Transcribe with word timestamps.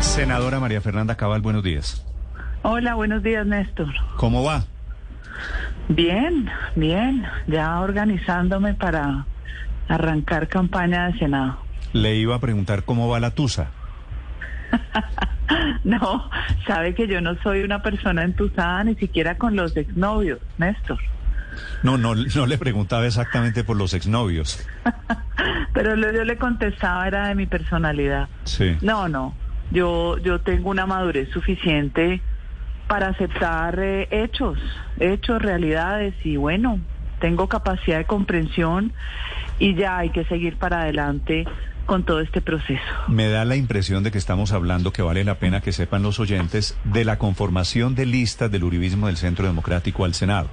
Senadora 0.00 0.60
María 0.60 0.80
Fernanda 0.80 1.16
Cabal, 1.16 1.40
buenos 1.40 1.62
días. 1.62 2.04
Hola, 2.62 2.94
buenos 2.94 3.22
días, 3.22 3.46
Néstor. 3.46 3.88
¿Cómo 4.16 4.42
va? 4.42 4.64
Bien, 5.88 6.50
bien, 6.76 7.24
ya 7.46 7.80
organizándome 7.80 8.74
para 8.74 9.26
arrancar 9.88 10.48
campaña 10.48 11.06
de 11.06 11.18
Senado. 11.18 11.58
Le 11.92 12.16
iba 12.16 12.34
a 12.34 12.40
preguntar 12.40 12.84
cómo 12.84 13.08
va 13.08 13.20
la 13.20 13.30
Tusa. 13.30 13.70
no, 15.84 16.30
sabe 16.66 16.94
que 16.94 17.06
yo 17.06 17.20
no 17.20 17.36
soy 17.42 17.62
una 17.62 17.82
persona 17.82 18.22
entusada 18.22 18.84
ni 18.84 18.94
siquiera 18.96 19.38
con 19.38 19.56
los 19.56 19.76
exnovios, 19.76 20.40
Néstor. 20.58 20.98
No, 21.82 21.96
no, 21.96 22.14
no 22.14 22.46
le 22.46 22.58
preguntaba 22.58 23.06
exactamente 23.06 23.64
por 23.64 23.76
los 23.76 23.94
exnovios. 23.94 24.66
Pero 25.72 25.96
lo 25.96 26.12
yo 26.12 26.24
le 26.24 26.36
contestaba 26.36 27.06
era 27.06 27.28
de 27.28 27.34
mi 27.34 27.46
personalidad. 27.46 28.28
Sí. 28.44 28.76
No, 28.80 29.08
no. 29.08 29.34
Yo, 29.70 30.18
yo 30.18 30.40
tengo 30.40 30.70
una 30.70 30.86
madurez 30.86 31.28
suficiente 31.30 32.20
para 32.86 33.08
aceptar 33.08 33.78
eh, 33.78 34.08
hechos, 34.10 34.58
hechos, 34.98 35.42
realidades 35.42 36.14
y 36.24 36.36
bueno, 36.36 36.80
tengo 37.20 37.48
capacidad 37.48 37.98
de 37.98 38.04
comprensión 38.04 38.92
y 39.58 39.74
ya 39.74 39.98
hay 39.98 40.10
que 40.10 40.24
seguir 40.24 40.56
para 40.56 40.82
adelante 40.82 41.44
con 41.86 42.04
todo 42.04 42.20
este 42.20 42.40
proceso. 42.40 42.82
Me 43.08 43.28
da 43.28 43.44
la 43.44 43.56
impresión 43.56 44.02
de 44.02 44.10
que 44.10 44.18
estamos 44.18 44.52
hablando, 44.52 44.92
que 44.92 45.02
vale 45.02 45.24
la 45.24 45.38
pena 45.38 45.60
que 45.60 45.72
sepan 45.72 46.02
los 46.02 46.20
oyentes, 46.20 46.76
de 46.84 47.04
la 47.04 47.18
conformación 47.18 47.94
de 47.94 48.06
listas 48.06 48.50
del 48.50 48.64
uribismo 48.64 49.06
del 49.06 49.16
Centro 49.16 49.46
Democrático 49.46 50.04
al 50.04 50.14
Senado. 50.14 50.48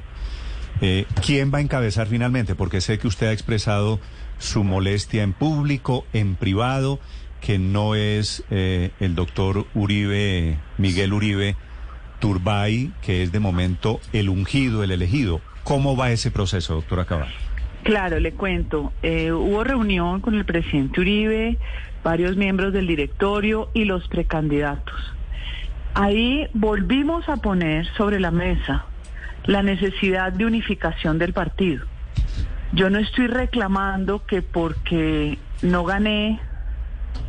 Eh, 0.81 1.05
¿Quién 1.25 1.53
va 1.53 1.59
a 1.59 1.61
encabezar 1.61 2.07
finalmente? 2.07 2.55
Porque 2.55 2.81
sé 2.81 2.97
que 2.99 3.07
usted 3.07 3.27
ha 3.27 3.31
expresado 3.33 3.99
su 4.39 4.63
molestia 4.63 5.23
en 5.23 5.33
público, 5.33 6.05
en 6.13 6.35
privado, 6.35 6.99
que 7.45 7.59
no 7.59 7.93
es 7.93 8.43
eh, 8.49 8.89
el 8.99 9.13
doctor 9.13 9.67
Uribe, 9.75 10.57
Miguel 10.79 11.13
Uribe 11.13 11.55
Turbay, 12.19 12.91
que 13.03 13.21
es 13.21 13.31
de 13.31 13.39
momento 13.39 13.99
el 14.13 14.29
ungido, 14.29 14.83
el 14.83 14.89
elegido. 14.89 15.41
¿Cómo 15.63 15.95
va 15.95 16.09
ese 16.09 16.31
proceso, 16.31 16.73
doctora 16.73 17.05
Cabal? 17.05 17.31
Claro, 17.83 18.19
le 18.19 18.31
cuento. 18.31 18.93
Eh, 19.03 19.31
hubo 19.31 19.63
reunión 19.63 20.21
con 20.21 20.33
el 20.33 20.43
presidente 20.43 21.01
Uribe, 21.01 21.59
varios 22.03 22.35
miembros 22.35 22.73
del 22.73 22.87
directorio 22.87 23.69
y 23.75 23.85
los 23.85 24.07
precandidatos. 24.07 24.95
Ahí 25.93 26.47
volvimos 26.53 27.29
a 27.29 27.37
poner 27.37 27.85
sobre 27.95 28.19
la 28.19 28.31
mesa 28.31 28.85
la 29.45 29.61
necesidad 29.61 30.33
de 30.33 30.47
unificación 30.47 31.19
del 31.19 31.33
partido. 31.33 31.85
Yo 32.73 32.89
no 32.89 32.97
estoy 32.97 33.27
reclamando 33.27 34.25
que 34.25 34.41
porque 34.41 35.37
no 35.61 35.83
gané 35.83 36.39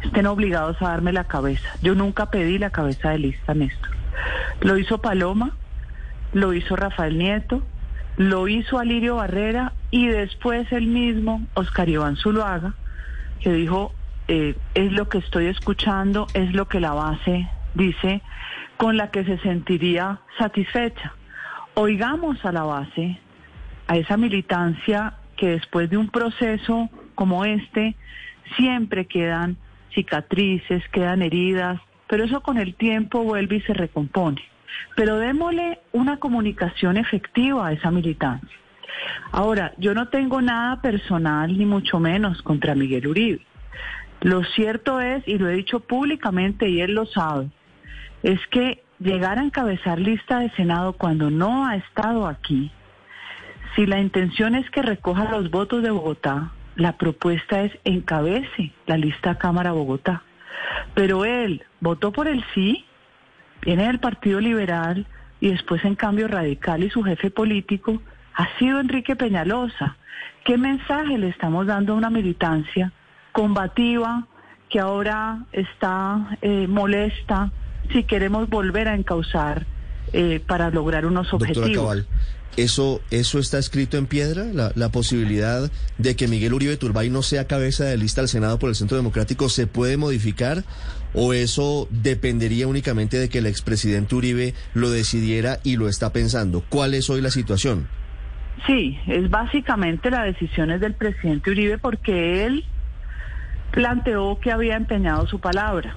estén 0.02 0.26
obligados 0.26 0.80
a 0.80 0.88
darme 0.88 1.12
la 1.12 1.24
cabeza. 1.24 1.68
Yo 1.82 1.94
nunca 1.94 2.30
pedí 2.30 2.58
la 2.58 2.70
cabeza 2.70 3.10
de 3.10 3.18
lista, 3.18 3.54
Néstor. 3.54 3.90
Lo 4.60 4.78
hizo 4.78 4.98
Paloma, 4.98 5.56
lo 6.32 6.52
hizo 6.54 6.76
Rafael 6.76 7.18
Nieto, 7.18 7.62
lo 8.16 8.48
hizo 8.48 8.78
Alirio 8.78 9.16
Barrera 9.16 9.72
y 9.90 10.06
después 10.06 10.70
el 10.72 10.86
mismo 10.86 11.46
Oscar 11.54 11.88
Iván 11.88 12.16
Zuluaga, 12.16 12.74
que 13.40 13.52
dijo, 13.52 13.94
eh, 14.28 14.56
es 14.74 14.92
lo 14.92 15.08
que 15.08 15.18
estoy 15.18 15.46
escuchando, 15.46 16.26
es 16.34 16.52
lo 16.52 16.66
que 16.66 16.80
la 16.80 16.92
base 16.92 17.48
dice, 17.74 18.22
con 18.76 18.96
la 18.96 19.10
que 19.10 19.24
se 19.24 19.38
sentiría 19.38 20.20
satisfecha. 20.38 21.12
Oigamos 21.74 22.44
a 22.44 22.52
la 22.52 22.62
base, 22.62 23.18
a 23.86 23.96
esa 23.96 24.16
militancia 24.16 25.14
que 25.36 25.48
después 25.48 25.90
de 25.90 25.98
un 25.98 26.08
proceso 26.08 26.88
como 27.14 27.44
este, 27.44 27.94
siempre 28.56 29.06
quedan 29.06 29.56
cicatrices, 29.96 30.84
quedan 30.92 31.22
heridas, 31.22 31.80
pero 32.06 32.22
eso 32.22 32.40
con 32.40 32.58
el 32.58 32.76
tiempo 32.76 33.24
vuelve 33.24 33.56
y 33.56 33.60
se 33.62 33.74
recompone. 33.74 34.40
Pero 34.94 35.16
démosle 35.16 35.80
una 35.92 36.18
comunicación 36.18 36.96
efectiva 36.96 37.66
a 37.66 37.72
esa 37.72 37.90
militancia. 37.90 38.56
Ahora, 39.32 39.72
yo 39.78 39.92
no 39.94 40.08
tengo 40.08 40.40
nada 40.40 40.80
personal, 40.80 41.58
ni 41.58 41.66
mucho 41.66 41.98
menos, 41.98 42.42
contra 42.42 42.76
Miguel 42.76 43.08
Uribe. 43.08 43.40
Lo 44.20 44.44
cierto 44.44 45.00
es, 45.00 45.26
y 45.26 45.38
lo 45.38 45.48
he 45.48 45.54
dicho 45.54 45.80
públicamente 45.80 46.68
y 46.68 46.80
él 46.80 46.94
lo 46.94 47.06
sabe, 47.06 47.48
es 48.22 48.40
que 48.48 48.82
llegar 48.98 49.38
a 49.38 49.42
encabezar 49.42 49.98
lista 49.98 50.38
de 50.38 50.50
Senado 50.50 50.92
cuando 50.94 51.30
no 51.30 51.66
ha 51.66 51.76
estado 51.76 52.26
aquí, 52.26 52.70
si 53.74 53.84
la 53.86 54.00
intención 54.00 54.54
es 54.54 54.68
que 54.70 54.80
recoja 54.80 55.30
los 55.30 55.50
votos 55.50 55.82
de 55.82 55.90
Bogotá, 55.90 56.50
la 56.76 56.96
propuesta 56.96 57.62
es 57.62 57.72
encabece 57.84 58.72
la 58.86 58.96
lista 58.96 59.36
Cámara 59.36 59.72
Bogotá. 59.72 60.22
Pero 60.94 61.24
él 61.24 61.64
votó 61.80 62.12
por 62.12 62.28
el 62.28 62.44
sí, 62.54 62.84
viene 63.62 63.86
del 63.86 63.98
Partido 63.98 64.40
Liberal 64.40 65.06
y 65.40 65.50
después 65.50 65.84
en 65.84 65.94
cambio 65.94 66.28
radical 66.28 66.82
y 66.84 66.90
su 66.90 67.02
jefe 67.02 67.30
político 67.30 68.00
ha 68.34 68.56
sido 68.58 68.80
Enrique 68.80 69.16
Peñalosa. 69.16 69.96
¿Qué 70.44 70.58
mensaje 70.58 71.18
le 71.18 71.28
estamos 71.28 71.66
dando 71.66 71.94
a 71.94 71.96
una 71.96 72.10
militancia 72.10 72.92
combativa 73.32 74.26
que 74.68 74.80
ahora 74.80 75.44
está 75.52 76.38
eh, 76.42 76.66
molesta 76.68 77.50
si 77.92 78.04
queremos 78.04 78.48
volver 78.48 78.88
a 78.88 78.94
encauzar 78.94 79.66
eh, 80.12 80.40
para 80.46 80.70
lograr 80.70 81.06
unos 81.06 81.32
objetivos? 81.32 82.06
¿Eso, 82.56 83.02
¿Eso 83.10 83.38
está 83.38 83.58
escrito 83.58 83.98
en 83.98 84.06
piedra? 84.06 84.44
La, 84.44 84.72
¿La, 84.76 84.88
posibilidad 84.88 85.70
de 85.98 86.16
que 86.16 86.26
Miguel 86.26 86.54
Uribe 86.54 86.78
Turbay 86.78 87.10
no 87.10 87.20
sea 87.20 87.46
cabeza 87.46 87.84
de 87.84 87.98
lista 87.98 88.22
al 88.22 88.28
Senado 88.28 88.58
por 88.58 88.70
el 88.70 88.74
Centro 88.74 88.96
Democrático 88.96 89.50
se 89.50 89.66
puede 89.66 89.98
modificar? 89.98 90.64
¿O 91.12 91.34
eso 91.34 91.86
dependería 91.90 92.66
únicamente 92.66 93.18
de 93.18 93.28
que 93.28 93.38
el 93.38 93.46
expresidente 93.46 94.14
Uribe 94.14 94.54
lo 94.72 94.90
decidiera 94.90 95.58
y 95.64 95.76
lo 95.76 95.88
está 95.88 96.12
pensando? 96.12 96.64
¿Cuál 96.68 96.94
es 96.94 97.10
hoy 97.10 97.20
la 97.20 97.30
situación? 97.30 97.88
Sí, 98.66 98.98
es 99.06 99.28
básicamente 99.28 100.10
la 100.10 100.24
decisión 100.24 100.70
es 100.70 100.80
del 100.80 100.94
presidente 100.94 101.50
Uribe 101.50 101.76
porque 101.76 102.46
él 102.46 102.64
planteó 103.70 104.40
que 104.40 104.50
había 104.50 104.76
empeñado 104.76 105.26
su 105.26 105.40
palabra. 105.40 105.96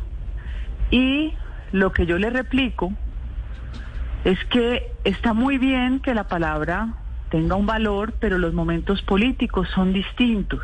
Y 0.91 1.33
lo 1.71 1.93
que 1.93 2.05
yo 2.05 2.17
le 2.17 2.29
replico 2.29 2.93
es 4.23 4.43
que 4.45 4.91
está 5.03 5.33
muy 5.33 5.57
bien 5.57 5.99
que 5.99 6.13
la 6.13 6.27
palabra 6.27 6.89
tenga 7.29 7.55
un 7.55 7.65
valor, 7.65 8.13
pero 8.19 8.37
los 8.37 8.53
momentos 8.53 9.01
políticos 9.03 9.67
son 9.73 9.93
distintos 9.93 10.61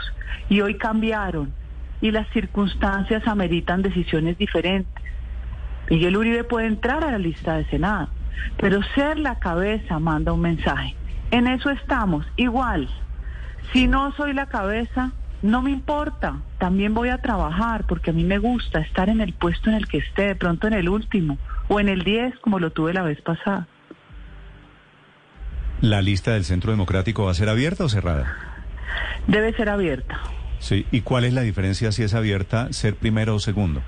y 0.49 0.61
hoy 0.61 0.75
cambiaron 0.75 1.53
y 2.01 2.11
las 2.11 2.27
circunstancias 2.29 3.27
ameritan 3.27 3.81
decisiones 3.81 4.37
diferentes. 4.37 5.03
Miguel 5.89 6.17
Uribe 6.17 6.43
puede 6.43 6.67
entrar 6.67 7.03
a 7.03 7.11
la 7.11 7.17
lista 7.17 7.55
de 7.55 7.65
Senado, 7.65 8.09
pero 8.57 8.81
ser 8.95 9.19
la 9.19 9.39
cabeza 9.39 9.99
manda 9.99 10.33
un 10.33 10.41
mensaje. 10.41 10.95
En 11.31 11.47
eso 11.47 11.69
estamos, 11.69 12.25
igual. 12.35 12.89
Si 13.71 13.87
no 13.87 14.11
soy 14.13 14.33
la 14.33 14.47
cabeza, 14.47 15.11
no 15.41 15.61
me 15.61 15.71
importa, 15.71 16.41
también 16.57 16.93
voy 16.93 17.09
a 17.09 17.19
trabajar 17.19 17.85
porque 17.87 18.09
a 18.09 18.13
mí 18.13 18.23
me 18.23 18.39
gusta 18.39 18.79
estar 18.79 19.09
en 19.09 19.21
el 19.21 19.33
puesto 19.33 19.69
en 19.69 19.75
el 19.75 19.87
que 19.87 19.99
esté, 19.99 20.27
de 20.27 20.35
pronto 20.35 20.67
en 20.67 20.73
el 20.73 20.89
último 20.89 21.37
o 21.67 21.79
en 21.79 21.89
el 21.89 22.03
10 22.03 22.39
como 22.39 22.59
lo 22.59 22.71
tuve 22.71 22.93
la 22.93 23.03
vez 23.03 23.21
pasada. 23.21 23.67
¿La 25.81 26.01
lista 26.01 26.31
del 26.33 26.45
Centro 26.45 26.71
Democrático 26.71 27.25
va 27.25 27.31
a 27.31 27.35
ser 27.35 27.49
abierta 27.49 27.83
o 27.83 27.89
cerrada? 27.89 28.37
Debe 29.27 29.53
ser 29.53 29.69
abierta. 29.69 30.19
Sí, 30.59 30.85
¿y 30.91 31.01
cuál 31.01 31.25
es 31.25 31.33
la 31.33 31.41
diferencia 31.41 31.91
si 31.91 32.03
es 32.03 32.13
abierta, 32.13 32.71
ser 32.71 32.95
primero 32.95 33.35
o 33.35 33.39
segundo? 33.39 33.81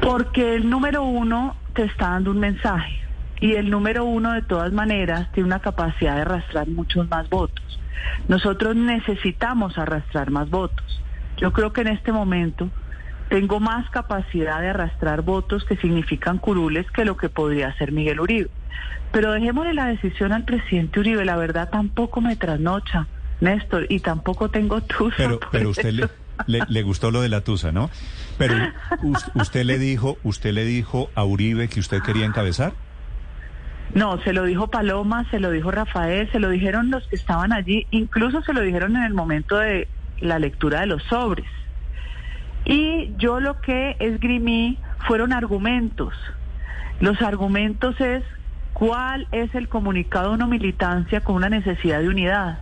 Porque 0.00 0.54
el 0.54 0.68
número 0.68 1.02
uno 1.02 1.56
te 1.72 1.84
está 1.84 2.10
dando 2.10 2.30
un 2.32 2.38
mensaje 2.38 3.00
y 3.40 3.54
el 3.54 3.70
número 3.70 4.04
uno 4.04 4.32
de 4.32 4.42
todas 4.42 4.72
maneras 4.72 5.30
tiene 5.32 5.46
una 5.46 5.60
capacidad 5.60 6.16
de 6.16 6.22
arrastrar 6.22 6.68
muchos 6.68 7.08
más 7.08 7.28
votos. 7.28 7.64
Nosotros 8.28 8.76
necesitamos 8.76 9.78
arrastrar 9.78 10.30
más 10.30 10.50
votos. 10.50 11.02
Yo 11.38 11.52
creo 11.52 11.72
que 11.72 11.80
en 11.80 11.88
este 11.88 12.12
momento 12.12 12.70
tengo 13.28 13.60
más 13.60 13.88
capacidad 13.90 14.60
de 14.60 14.68
arrastrar 14.68 15.22
votos 15.22 15.64
que 15.64 15.76
significan 15.76 16.38
curules 16.38 16.90
que 16.90 17.04
lo 17.04 17.16
que 17.16 17.28
podría 17.28 17.68
hacer 17.68 17.92
Miguel 17.92 18.20
Uribe. 18.20 18.50
Pero 19.12 19.32
dejémosle 19.32 19.74
la 19.74 19.86
decisión 19.86 20.32
al 20.32 20.44
presidente 20.44 21.00
Uribe, 21.00 21.24
la 21.24 21.36
verdad 21.36 21.70
tampoco 21.70 22.20
me 22.20 22.36
trasnocha, 22.36 23.06
Néstor, 23.40 23.86
y 23.88 24.00
tampoco 24.00 24.50
tengo 24.50 24.80
tusa. 24.82 25.16
Pero, 25.16 25.40
pero 25.52 25.70
usted 25.70 25.92
le, 25.92 26.08
le, 26.46 26.82
gustó 26.82 27.10
lo 27.10 27.22
de 27.22 27.28
la 27.28 27.40
tusa, 27.42 27.70
¿no? 27.70 27.90
Pero 28.38 28.56
usted 29.34 29.64
le 29.64 29.78
dijo, 29.78 30.18
usted 30.24 30.52
le 30.52 30.64
dijo 30.64 31.10
a 31.14 31.24
Uribe 31.24 31.68
que 31.68 31.80
usted 31.80 32.02
quería 32.02 32.26
encabezar. 32.26 32.72
No, 33.94 34.20
se 34.22 34.32
lo 34.32 34.44
dijo 34.44 34.68
Paloma, 34.68 35.28
se 35.30 35.38
lo 35.38 35.50
dijo 35.50 35.70
Rafael, 35.70 36.30
se 36.32 36.40
lo 36.40 36.50
dijeron 36.50 36.90
los 36.90 37.06
que 37.06 37.14
estaban 37.14 37.52
allí, 37.52 37.86
incluso 37.92 38.42
se 38.42 38.52
lo 38.52 38.62
dijeron 38.62 38.96
en 38.96 39.04
el 39.04 39.14
momento 39.14 39.58
de 39.58 39.86
la 40.20 40.40
lectura 40.40 40.80
de 40.80 40.86
los 40.86 41.02
sobres. 41.04 41.46
Y 42.64 43.12
yo 43.18 43.40
lo 43.40 43.60
que 43.60 43.96
esgrimí 43.98 44.78
fueron 45.06 45.32
argumentos. 45.32 46.14
Los 47.00 47.20
argumentos 47.22 48.00
es 48.00 48.22
cuál 48.72 49.28
es 49.32 49.54
el 49.54 49.68
comunicado 49.68 50.30
de 50.30 50.34
una 50.34 50.46
militancia 50.46 51.20
con 51.20 51.36
una 51.36 51.48
necesidad 51.48 52.00
de 52.00 52.08
unidad. 52.08 52.58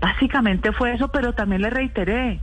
Básicamente 0.00 0.72
fue 0.72 0.94
eso, 0.94 1.08
pero 1.08 1.32
también 1.32 1.62
le 1.62 1.70
reiteré, 1.70 2.40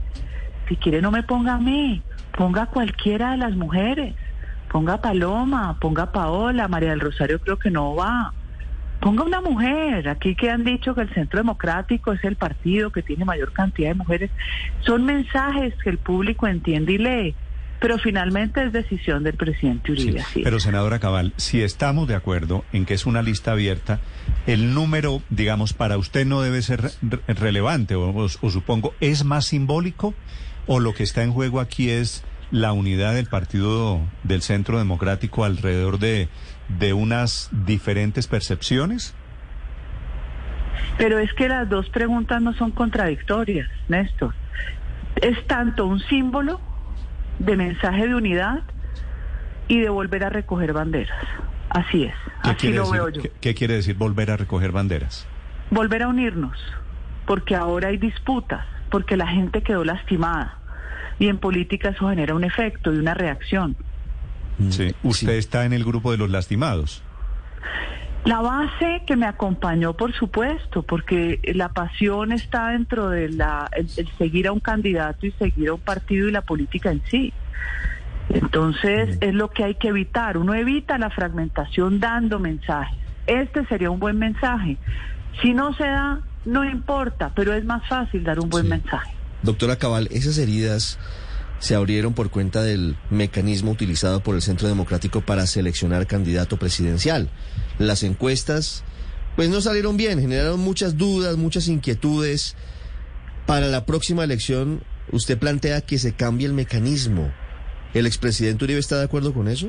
si 0.68 0.76
quiere 0.76 1.00
no 1.00 1.10
me 1.10 1.22
ponga 1.22 1.54
a 1.54 1.58
mí, 1.58 2.02
ponga 2.36 2.66
cualquiera 2.66 3.32
de 3.32 3.36
las 3.36 3.54
mujeres, 3.54 4.14
ponga 4.70 5.00
Paloma, 5.00 5.78
ponga 5.80 6.10
Paola, 6.10 6.68
María 6.68 6.90
del 6.90 7.00
Rosario 7.00 7.40
creo 7.40 7.58
que 7.58 7.70
no 7.70 7.94
va. 7.94 8.32
Ponga 9.00 9.24
una 9.24 9.40
mujer, 9.40 10.08
aquí 10.08 10.34
que 10.34 10.50
han 10.50 10.64
dicho 10.64 10.94
que 10.94 11.02
el 11.02 11.12
Centro 11.12 11.38
Democrático 11.38 12.12
es 12.12 12.24
el 12.24 12.36
partido 12.36 12.90
que 12.90 13.02
tiene 13.02 13.24
mayor 13.24 13.52
cantidad 13.52 13.88
de 13.88 13.94
mujeres, 13.94 14.30
son 14.80 15.04
mensajes 15.04 15.74
que 15.82 15.90
el 15.90 15.98
público 15.98 16.46
entiende 16.46 16.92
y 16.92 16.98
lee 16.98 17.34
pero 17.84 17.98
finalmente 17.98 18.64
es 18.64 18.72
decisión 18.72 19.24
del 19.24 19.34
presidente 19.34 19.92
Uribe. 19.92 20.24
pero 20.42 20.58
senadora 20.58 21.00
Cabal, 21.00 21.34
si 21.36 21.60
estamos 21.60 22.08
de 22.08 22.14
acuerdo 22.14 22.64
en 22.72 22.86
que 22.86 22.94
es 22.94 23.04
una 23.04 23.20
lista 23.20 23.52
abierta, 23.52 24.00
el 24.46 24.72
número, 24.72 25.20
digamos, 25.28 25.74
para 25.74 25.98
usted 25.98 26.24
no 26.24 26.40
debe 26.40 26.62
ser 26.62 26.92
relevante, 27.26 27.94
o, 27.94 28.28
supongo, 28.30 28.94
¿es 29.00 29.26
más 29.26 29.44
simbólico 29.44 30.14
o 30.66 30.80
lo 30.80 30.94
que 30.94 31.02
está 31.02 31.24
en 31.24 31.32
juego 31.32 31.60
aquí 31.60 31.90
es 31.90 32.24
la 32.50 32.72
unidad 32.72 33.14
del 33.14 33.26
partido 33.26 34.00
del 34.22 34.40
Centro 34.40 34.78
Democrático 34.78 35.44
alrededor 35.44 35.98
de, 35.98 36.28
de 36.68 36.92
unas 36.92 37.50
diferentes 37.52 38.26
percepciones? 38.26 39.14
Pero 40.98 41.18
es 41.18 41.32
que 41.34 41.48
las 41.48 41.68
dos 41.68 41.88
preguntas 41.90 42.40
no 42.40 42.54
son 42.54 42.70
contradictorias, 42.70 43.68
Néstor. 43.88 44.34
Es 45.16 45.46
tanto 45.46 45.86
un 45.86 46.00
símbolo 46.00 46.60
de 47.38 47.56
mensaje 47.56 48.06
de 48.06 48.14
unidad 48.14 48.62
y 49.68 49.80
de 49.80 49.88
volver 49.88 50.24
a 50.24 50.30
recoger 50.30 50.72
banderas. 50.72 51.26
Así 51.70 52.04
es, 52.04 52.14
así 52.42 52.72
lo 52.72 52.88
veo 52.90 53.08
yo. 53.08 53.22
¿qué, 53.40 53.54
quiere 53.54 53.74
decir 53.74 53.96
volver 53.96 54.30
a 54.30 54.36
recoger 54.36 54.70
banderas? 54.70 55.26
Volver 55.70 56.02
a 56.02 56.08
unirnos, 56.08 56.56
porque 57.26 57.56
ahora 57.56 57.88
hay 57.88 57.96
disputas, 57.96 58.64
porque 58.90 59.16
la 59.16 59.26
gente 59.26 59.62
quedó 59.62 59.82
lastimada 59.84 60.58
y 61.18 61.28
en 61.28 61.38
política 61.38 61.90
eso 61.90 62.08
genera 62.08 62.34
un 62.34 62.44
efecto 62.44 62.92
y 62.92 62.98
una 62.98 63.14
reacción. 63.14 63.76
Sí. 64.70 64.94
¿Usted 65.02 65.34
está 65.34 65.64
en 65.64 65.72
el 65.72 65.84
grupo 65.84 66.12
de 66.12 66.18
los 66.18 66.30
lastimados? 66.30 67.02
La 68.24 68.40
base 68.40 69.02
que 69.06 69.16
me 69.16 69.26
acompañó, 69.26 69.92
por 69.92 70.14
supuesto, 70.14 70.82
porque 70.82 71.40
la 71.54 71.68
pasión 71.68 72.32
está 72.32 72.68
dentro 72.68 73.10
de 73.10 73.28
la 73.28 73.68
el, 73.72 73.88
seguir 74.16 74.48
a 74.48 74.52
un 74.52 74.60
candidato 74.60 75.26
y 75.26 75.32
seguir 75.32 75.68
a 75.68 75.74
un 75.74 75.80
partido 75.80 76.28
y 76.28 76.32
la 76.32 76.40
política 76.40 76.90
en 76.90 77.02
sí. 77.10 77.34
Entonces 78.30 79.18
es 79.20 79.34
lo 79.34 79.50
que 79.50 79.64
hay 79.64 79.74
que 79.74 79.88
evitar. 79.88 80.38
Uno 80.38 80.54
evita 80.54 80.96
la 80.96 81.10
fragmentación 81.10 82.00
dando 82.00 82.38
mensajes. 82.38 82.98
Este 83.26 83.66
sería 83.66 83.90
un 83.90 84.00
buen 84.00 84.18
mensaje. 84.18 84.78
Si 85.42 85.52
no 85.52 85.74
se 85.74 85.84
da, 85.84 86.20
no 86.46 86.64
importa, 86.64 87.30
pero 87.34 87.52
es 87.52 87.64
más 87.66 87.86
fácil 87.88 88.24
dar 88.24 88.40
un 88.40 88.48
buen 88.48 88.68
mensaje. 88.68 89.12
Doctora 89.42 89.76
Cabal, 89.76 90.08
esas 90.10 90.38
heridas 90.38 90.98
se 91.64 91.74
abrieron 91.74 92.12
por 92.12 92.28
cuenta 92.28 92.62
del 92.62 92.94
mecanismo 93.08 93.70
utilizado 93.70 94.20
por 94.20 94.34
el 94.34 94.42
Centro 94.42 94.68
Democrático 94.68 95.22
para 95.22 95.46
seleccionar 95.46 96.06
candidato 96.06 96.58
presidencial. 96.58 97.30
Las 97.78 98.02
encuestas, 98.02 98.84
pues 99.34 99.48
no 99.48 99.62
salieron 99.62 99.96
bien, 99.96 100.20
generaron 100.20 100.60
muchas 100.60 100.98
dudas, 100.98 101.38
muchas 101.38 101.68
inquietudes. 101.68 102.54
Para 103.46 103.68
la 103.68 103.86
próxima 103.86 104.24
elección, 104.24 104.82
usted 105.10 105.38
plantea 105.38 105.80
que 105.80 105.96
se 105.96 106.12
cambie 106.12 106.46
el 106.46 106.52
mecanismo. 106.52 107.32
¿El 107.94 108.04
expresidente 108.04 108.66
Uribe 108.66 108.80
está 108.80 108.98
de 108.98 109.04
acuerdo 109.04 109.32
con 109.32 109.48
eso? 109.48 109.68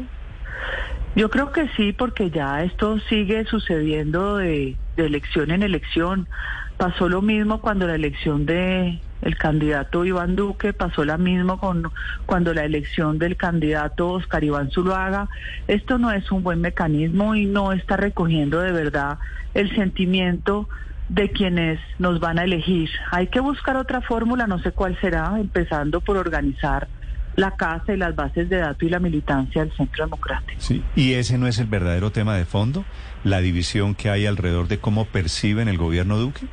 Yo 1.15 1.29
creo 1.29 1.53
que 1.53 1.69
sí, 1.77 1.93
porque 1.93 2.29
ya 2.29 2.65
esto 2.65 2.99
sigue 3.07 3.45
sucediendo 3.45 4.35
de, 4.35 4.75
de 4.97 5.05
elección 5.05 5.49
en 5.49 5.63
elección. 5.63 6.27
Pasó 6.77 7.07
lo 7.07 7.21
mismo 7.21 7.61
cuando 7.61 7.87
la 7.87 7.95
elección 7.95 8.45
de 8.45 8.99
el 9.21 9.37
candidato 9.37 10.05
Iván 10.05 10.35
Duque, 10.35 10.73
pasó 10.73 11.03
lo 11.03 11.17
mismo 11.17 11.59
con 11.59 11.91
cuando 12.25 12.53
la 12.53 12.63
elección 12.63 13.17
del 13.17 13.37
candidato 13.37 14.11
Oscar 14.11 14.43
Iván 14.43 14.69
Zuluaga. 14.71 15.29
Esto 15.67 15.97
no 15.97 16.11
es 16.11 16.31
un 16.31 16.43
buen 16.43 16.61
mecanismo 16.61 17.35
y 17.35 17.45
no 17.45 17.71
está 17.71 17.97
recogiendo 17.97 18.59
de 18.59 18.71
verdad 18.71 19.17
el 19.53 19.73
sentimiento 19.75 20.69
de 21.09 21.31
quienes 21.31 21.79
nos 21.97 22.19
van 22.19 22.39
a 22.39 22.43
elegir. 22.43 22.89
Hay 23.11 23.27
que 23.27 23.39
buscar 23.39 23.77
otra 23.77 24.01
fórmula, 24.01 24.47
no 24.47 24.59
sé 24.59 24.71
cuál 24.71 24.99
será, 24.99 25.39
empezando 25.39 26.01
por 26.01 26.17
organizar 26.17 26.87
la 27.35 27.51
casa 27.51 27.93
y 27.93 27.97
las 27.97 28.15
bases 28.15 28.49
de 28.49 28.57
datos 28.57 28.83
y 28.83 28.89
la 28.89 28.99
militancia 28.99 29.63
del 29.63 29.75
Centro 29.75 30.05
Democrático. 30.05 30.59
Sí, 30.61 30.83
y 30.95 31.13
ese 31.13 31.37
no 31.37 31.47
es 31.47 31.59
el 31.59 31.67
verdadero 31.67 32.11
tema 32.11 32.35
de 32.35 32.45
fondo, 32.45 32.85
la 33.23 33.39
división 33.39 33.93
que 33.93 34.09
hay 34.09 34.25
alrededor 34.25 34.67
de 34.67 34.77
cómo 34.77 35.05
perciben 35.05 35.67
el 35.67 35.77
gobierno 35.77 36.17
Duque. 36.17 36.47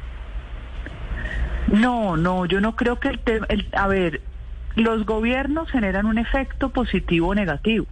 No, 1.69 2.17
no, 2.17 2.47
yo 2.47 2.61
no 2.61 2.77
creo 2.77 2.99
que 2.99 3.09
el 3.09 3.19
tema, 3.21 3.47
a 3.73 3.87
ver, 3.87 4.21
los 4.75 5.05
gobiernos 5.07 5.71
generan 5.71 6.07
un 6.07 6.19
efecto 6.19 6.71
positivo 6.71 7.29
o 7.29 7.35
negativo. 7.35 7.87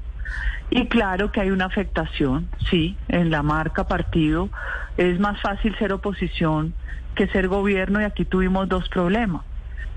Y 0.70 0.86
claro 0.86 1.32
que 1.32 1.40
hay 1.40 1.50
una 1.50 1.64
afectación, 1.66 2.48
sí, 2.70 2.96
en 3.08 3.30
la 3.30 3.42
marca 3.42 3.88
partido. 3.88 4.50
Es 4.96 5.18
más 5.18 5.40
fácil 5.40 5.76
ser 5.78 5.92
oposición 5.92 6.74
que 7.14 7.26
ser 7.28 7.48
gobierno 7.48 8.00
y 8.00 8.04
aquí 8.04 8.24
tuvimos 8.24 8.68
dos 8.68 8.88
problemas. 8.88 9.42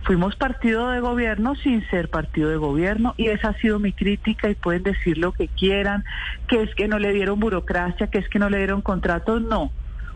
Fuimos 0.04 0.36
partido 0.36 0.90
de 0.90 1.00
gobierno 1.00 1.56
sin 1.56 1.88
ser 1.90 2.10
partido 2.10 2.50
de 2.50 2.58
gobierno 2.58 3.14
y 3.16 3.28
esa 3.28 3.50
ha 3.50 3.54
sido 3.54 3.80
mi 3.80 3.94
crítica 3.94 4.50
y 4.50 4.56
pueden 4.56 4.84
decir 4.84 5.18
lo 5.18 5.32
que 5.32 5.48
quieran, 5.48 6.04
que 6.48 6.64
es 6.64 6.76
que 6.76 6.90
no 6.90 7.00
le 7.00 7.14
dieron 7.14 7.40
burocracia, 7.40 8.08
que 8.08 8.18
es 8.18 8.28
que 8.28 8.40
no 8.40 8.50
le 8.50 8.58
dieron 8.58 8.82
contratos, 8.82 9.42
no. 9.42 9.72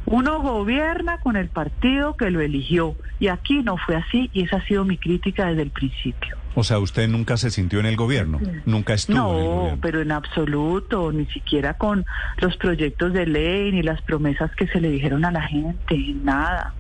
Uno 0.10 0.42
gobierna 0.42 1.18
con 1.20 1.36
el 1.36 1.50
partido 1.50 2.16
que 2.16 2.32
lo 2.32 2.40
eligió 2.40 2.96
y 3.20 3.28
aquí 3.28 3.62
no 3.62 3.76
fue 3.76 3.98
así 3.98 4.30
y 4.32 4.44
esa 4.44 4.58
ha 4.58 4.66
sido 4.66 4.86
mi 4.86 4.98
crítica 4.98 5.48
desde 5.48 5.64
el 5.64 5.70
principio. 5.70 6.38
O 6.56 6.64
sea, 6.64 6.80
usted 6.80 7.10
nunca 7.10 7.36
se 7.36 7.52
sintió 7.52 7.82
en 7.82 7.88
el 7.88 7.98
gobierno, 7.98 8.40
nunca 8.66 8.94
estuvo 8.94 9.18
no, 9.18 9.34
en 9.34 9.40
el 9.40 9.46
gobierno. 9.46 9.80
pero 9.82 10.02
en 10.02 10.12
absoluto, 10.14 11.12
ni 11.12 11.26
siquiera 11.26 11.74
con 11.74 12.06
los 12.38 12.56
proyectos 12.56 13.12
de 13.12 13.26
ley 13.26 13.74
ni 13.74 13.84
las 13.84 14.02
promesas 14.02 14.50
que 14.56 14.66
se 14.68 14.80
le 14.80 14.90
dijeron 14.90 15.26
a 15.26 15.32
la 15.32 15.42
gente, 15.42 15.98
nada. 16.24 16.74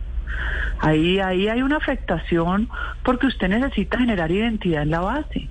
Ahí, 0.79 1.19
ahí 1.19 1.49
hay 1.49 1.61
una 1.61 1.77
afectación 1.77 2.69
porque 3.03 3.27
usted 3.27 3.49
necesita 3.49 3.97
generar 3.97 4.31
identidad 4.31 4.83
en 4.83 4.91
la 4.91 5.01
base. 5.01 5.49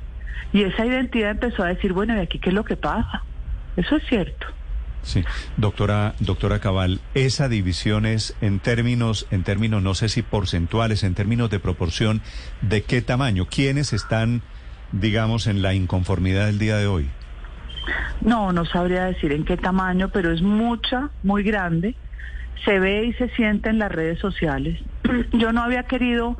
Y 0.52 0.62
esa 0.62 0.87
identidad 0.87 1.32
empezó 1.32 1.62
a 1.62 1.69
decir, 1.69 1.93
bueno, 1.93 2.17
¿y 2.17 2.20
aquí 2.20 2.38
qué 2.38 2.49
es 2.49 2.55
lo 2.55 2.64
que 2.64 2.76
pasa? 2.76 3.22
Eso 3.76 3.96
es 3.96 4.02
cierto. 4.08 4.46
Sí, 5.06 5.23
doctora, 5.56 6.17
doctora 6.19 6.58
Cabal, 6.58 7.00
esa 7.14 7.49
división 7.49 8.06
es 8.06 8.35
en 8.41 8.58
términos, 8.58 9.29
en 9.31 9.44
términos, 9.44 9.81
no 9.81 9.94
sé 9.94 10.08
si 10.08 10.23
porcentuales, 10.23 11.05
en 11.05 11.14
términos 11.14 11.49
de 11.49 11.61
proporción, 11.61 12.23
¿de 12.61 12.82
qué 12.82 13.03
tamaño? 13.03 13.47
¿Quiénes 13.47 13.93
están, 13.93 14.43
digamos, 14.91 15.47
en 15.47 15.62
la 15.62 15.75
inconformidad 15.75 16.47
del 16.47 16.58
día 16.58 16.76
de 16.76 16.88
hoy? 16.88 17.08
No, 18.20 18.53
no 18.53 18.64
sabría 18.64 19.05
decir 19.05 19.31
en 19.31 19.44
qué 19.44 19.56
tamaño, 19.56 20.08
pero 20.08 20.32
es 20.32 20.43
mucha, 20.43 21.10
muy 21.22 21.44
grande. 21.44 21.94
Se 22.65 22.81
ve 22.81 23.05
y 23.05 23.13
se 23.13 23.29
siente 23.29 23.70
en 23.70 23.79
las 23.79 23.93
redes 23.93 24.19
sociales. 24.19 24.81
Yo 25.34 25.53
no 25.53 25.63
había 25.63 25.84
querido 25.84 26.36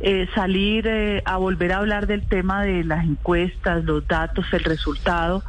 eh, 0.00 0.26
salir 0.34 0.88
eh, 0.88 1.22
a 1.24 1.36
volver 1.36 1.72
a 1.72 1.76
hablar 1.76 2.08
del 2.08 2.26
tema 2.26 2.64
de 2.64 2.82
las 2.82 3.04
encuestas, 3.04 3.84
los 3.84 4.08
datos, 4.08 4.44
el 4.52 4.64
resultado 4.64 5.44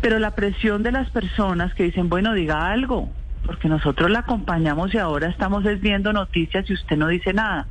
pero 0.00 0.18
la 0.18 0.32
presión 0.32 0.82
de 0.82 0.92
las 0.92 1.10
personas 1.10 1.74
que 1.74 1.84
dicen, 1.84 2.08
bueno, 2.08 2.32
diga 2.32 2.70
algo, 2.70 3.10
porque 3.44 3.68
nosotros 3.68 4.10
la 4.10 4.20
acompañamos 4.20 4.94
y 4.94 4.98
ahora 4.98 5.28
estamos 5.28 5.64
viendo 5.80 6.12
noticias 6.12 6.68
y 6.68 6.74
usted 6.74 6.96
no 6.96 7.08
dice 7.08 7.32
nada. 7.32 7.66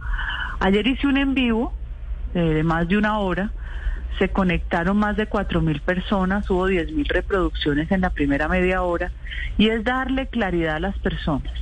Ayer 0.59 0.85
hice 0.87 1.07
un 1.07 1.17
en 1.17 1.33
vivo 1.33 1.73
eh, 2.33 2.39
de 2.39 2.63
más 2.63 2.87
de 2.87 2.97
una 2.97 3.19
hora, 3.19 3.51
se 4.17 4.29
conectaron 4.29 4.97
más 4.97 5.15
de 5.15 5.27
cuatro 5.27 5.61
mil 5.61 5.79
personas, 5.81 6.49
hubo 6.49 6.67
diez 6.67 6.91
mil 6.91 7.05
reproducciones 7.05 7.89
en 7.91 8.01
la 8.01 8.09
primera 8.09 8.47
media 8.47 8.81
hora, 8.81 9.11
y 9.57 9.69
es 9.69 9.83
darle 9.83 10.27
claridad 10.27 10.75
a 10.75 10.79
las 10.79 10.97
personas, 10.99 11.53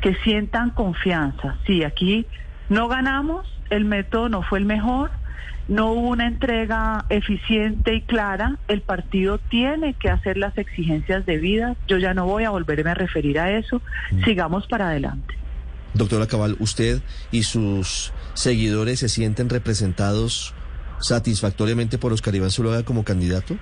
que 0.00 0.14
sientan 0.16 0.70
confianza. 0.70 1.56
Sí, 1.66 1.84
aquí 1.84 2.26
no 2.68 2.88
ganamos, 2.88 3.46
el 3.70 3.84
método 3.84 4.28
no 4.28 4.42
fue 4.42 4.58
el 4.58 4.64
mejor, 4.64 5.10
no 5.70 5.92
hubo 5.92 6.08
una 6.08 6.26
entrega 6.26 7.06
eficiente 7.10 7.94
y 7.94 8.00
clara, 8.02 8.58
el 8.66 8.80
partido 8.80 9.38
tiene 9.38 9.94
que 9.94 10.10
hacer 10.10 10.36
las 10.36 10.58
exigencias 10.58 11.24
debidas, 11.24 11.76
yo 11.86 11.96
ya 11.96 12.12
no 12.12 12.26
voy 12.26 12.42
a 12.42 12.50
volverme 12.50 12.90
a 12.90 12.94
referir 12.94 13.38
a 13.38 13.56
eso, 13.56 13.80
mm. 14.10 14.24
sigamos 14.24 14.66
para 14.66 14.88
adelante. 14.88 15.36
Doctora 15.94 16.26
Cabal, 16.26 16.56
¿usted 16.58 17.00
y 17.30 17.44
sus 17.44 18.12
seguidores 18.34 18.98
se 18.98 19.08
sienten 19.08 19.48
representados 19.48 20.54
satisfactoriamente 20.98 21.98
por 21.98 22.12
Oscar 22.12 22.34
Iván 22.34 22.50
Zuluaga 22.50 22.82
como 22.82 23.04
candidato? 23.04 23.56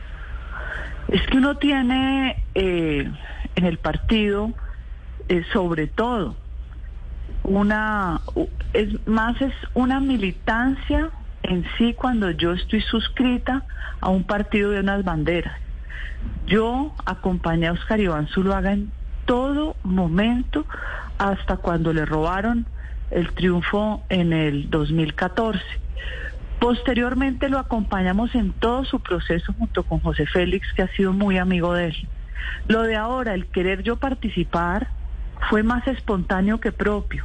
Es 1.08 1.20
que 1.26 1.36
uno 1.36 1.58
tiene 1.58 2.42
eh, 2.54 3.06
en 3.54 3.64
el 3.66 3.76
partido, 3.76 4.54
eh, 5.28 5.42
sobre 5.52 5.86
todo, 5.88 6.36
una, 7.42 8.22
es 8.72 9.06
más 9.06 9.40
es 9.42 9.52
una 9.74 10.00
militancia 10.00 11.10
en 11.48 11.64
sí 11.76 11.94
cuando 11.94 12.30
yo 12.30 12.52
estoy 12.52 12.82
suscrita 12.82 13.64
a 14.00 14.10
un 14.10 14.24
partido 14.24 14.70
de 14.70 14.80
unas 14.80 15.02
banderas. 15.02 15.56
Yo 16.46 16.94
acompañé 17.06 17.68
a 17.68 17.72
Oscar 17.72 18.00
Iván 18.00 18.28
Zuluaga 18.28 18.72
en 18.72 18.92
todo 19.24 19.76
momento 19.82 20.66
hasta 21.18 21.56
cuando 21.56 21.92
le 21.92 22.04
robaron 22.04 22.66
el 23.10 23.32
triunfo 23.32 24.02
en 24.10 24.32
el 24.32 24.68
2014. 24.68 25.60
Posteriormente 26.60 27.48
lo 27.48 27.58
acompañamos 27.58 28.34
en 28.34 28.52
todo 28.52 28.84
su 28.84 29.00
proceso 29.00 29.54
junto 29.54 29.84
con 29.84 30.00
José 30.00 30.26
Félix, 30.26 30.66
que 30.74 30.82
ha 30.82 30.88
sido 30.88 31.12
muy 31.12 31.38
amigo 31.38 31.72
de 31.72 31.86
él. 31.86 32.08
Lo 32.66 32.82
de 32.82 32.96
ahora, 32.96 33.34
el 33.34 33.46
querer 33.46 33.82
yo 33.82 33.96
participar, 33.96 34.88
fue 35.48 35.62
más 35.62 35.86
espontáneo 35.86 36.60
que 36.60 36.72
propio. 36.72 37.24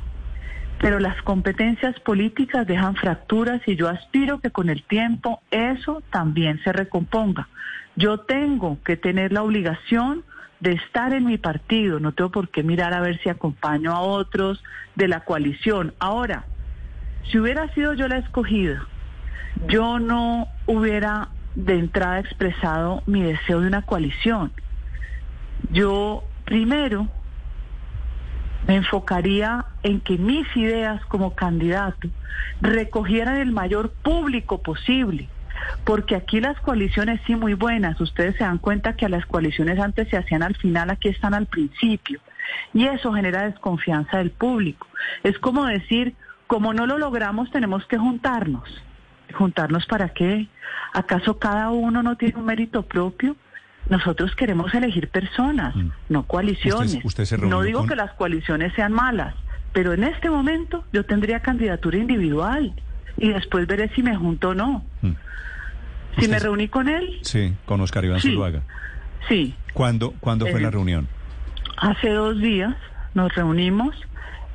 Pero 0.83 0.99
las 0.99 1.21
competencias 1.21 1.97
políticas 2.01 2.67
dejan 2.67 2.95
fracturas 2.95 3.61
y 3.65 3.77
yo 3.77 3.87
aspiro 3.87 4.39
que 4.39 4.51
con 4.51 4.69
el 4.69 4.83
tiempo 4.83 5.41
eso 5.49 6.03
también 6.11 6.61
se 6.61 6.73
recomponga. 6.73 7.47
Yo 7.95 8.17
tengo 8.17 8.77
que 8.83 8.97
tener 8.97 9.31
la 9.31 9.43
obligación 9.43 10.25
de 10.59 10.73
estar 10.73 11.13
en 11.13 11.23
mi 11.23 11.37
partido, 11.37 12.01
no 12.01 12.11
tengo 12.11 12.31
por 12.31 12.49
qué 12.49 12.63
mirar 12.63 12.93
a 12.93 12.99
ver 12.99 13.17
si 13.21 13.29
acompaño 13.29 13.93
a 13.93 14.01
otros 14.01 14.61
de 14.95 15.07
la 15.07 15.21
coalición. 15.21 15.93
Ahora, 15.99 16.43
si 17.31 17.39
hubiera 17.39 17.73
sido 17.73 17.93
yo 17.93 18.09
la 18.09 18.17
escogida, 18.17 18.85
yo 19.69 19.99
no 19.99 20.49
hubiera 20.65 21.29
de 21.55 21.79
entrada 21.79 22.19
expresado 22.19 23.03
mi 23.05 23.21
deseo 23.21 23.61
de 23.61 23.67
una 23.67 23.83
coalición. 23.83 24.51
Yo 25.71 26.25
primero 26.43 27.07
me 28.67 28.75
enfocaría 28.75 29.65
en 29.83 29.99
que 29.99 30.17
mis 30.17 30.47
ideas 30.55 31.03
como 31.05 31.35
candidato 31.35 32.09
recogieran 32.61 33.37
el 33.37 33.51
mayor 33.51 33.91
público 33.91 34.61
posible, 34.61 35.27
porque 35.83 36.15
aquí 36.15 36.39
las 36.39 36.59
coaliciones 36.61 37.21
sí 37.27 37.35
muy 37.35 37.53
buenas, 37.53 37.99
ustedes 38.01 38.35
se 38.37 38.43
dan 38.43 38.57
cuenta 38.57 38.95
que 38.95 39.05
a 39.05 39.09
las 39.09 39.25
coaliciones 39.25 39.79
antes 39.79 40.09
se 40.09 40.17
hacían 40.17 40.43
al 40.43 40.55
final, 40.55 40.89
aquí 40.89 41.09
están 41.09 41.33
al 41.33 41.45
principio, 41.45 42.19
y 42.73 42.85
eso 42.85 43.13
genera 43.13 43.43
desconfianza 43.43 44.17
del 44.17 44.31
público. 44.31 44.87
Es 45.23 45.37
como 45.39 45.65
decir, 45.65 46.15
como 46.47 46.73
no 46.73 46.87
lo 46.87 46.97
logramos, 46.97 47.51
tenemos 47.51 47.85
que 47.85 47.97
juntarnos. 47.97 48.63
¿Juntarnos 49.33 49.85
para 49.87 50.09
qué? 50.09 50.47
¿Acaso 50.93 51.39
cada 51.39 51.71
uno 51.71 52.03
no 52.03 52.17
tiene 52.17 52.37
un 52.37 52.45
mérito 52.45 52.83
propio? 52.83 53.35
Nosotros 53.89 54.35
queremos 54.35 54.73
elegir 54.73 55.09
personas, 55.09 55.75
mm. 55.75 55.89
no 56.09 56.23
coaliciones. 56.23 56.99
no 57.41 57.61
digo 57.63 57.85
que 57.85 57.95
las 57.95 58.13
coaliciones 58.13 58.71
sean 58.73 58.93
malas, 58.93 59.35
pero 59.73 59.93
en 59.93 60.03
este 60.03 60.29
momento 60.29 60.85
yo 60.93 61.05
tendría 61.05 61.41
candidatura 61.41 61.97
individual 61.97 62.73
y 63.17 63.29
después 63.29 63.67
veré 63.67 63.89
si 63.95 64.03
me 64.03 64.15
junto 64.15 64.49
o 64.49 64.53
no. 64.53 64.85
Mm. 65.01 65.11
Si 66.19 66.27
me 66.27 66.39
reuní 66.39 66.67
con 66.67 66.87
él. 66.87 67.19
Sí, 67.23 67.53
con 67.65 67.81
Oscar 67.81 68.05
Iván 68.05 68.19
sí. 68.19 68.29
Zuluaga. 68.29 68.61
Sí. 69.27 69.55
¿Cuándo, 69.73 70.13
¿cuándo 70.19 70.45
fue 70.45 70.61
la 70.61 70.69
reunión? 70.69 71.07
Hace 71.77 72.09
dos 72.09 72.39
días 72.39 72.75
nos 73.15 73.33
reunimos. 73.33 73.95